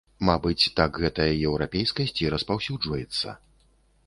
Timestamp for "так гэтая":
0.79-1.27